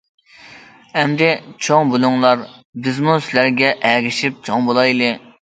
ئەمدى 1.01 1.27
چوڭ 1.67 1.91
بولۇڭلار، 1.93 2.41
بىزمۇ 2.87 3.19
سىلەرگە 3.27 3.73
ئەگىشىپ 3.91 4.41
چوڭ 4.49 4.69
بولايلى. 4.73 5.13